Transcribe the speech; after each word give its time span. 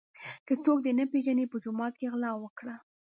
که 0.47 0.53
څوک 0.63 0.77
دي 0.85 0.91
نه 0.99 1.05
پیژني 1.11 1.45
په 1.51 1.57
جومات 1.63 1.93
کي 1.99 2.05
غلا 2.11 2.31
وکړه. 2.37 2.75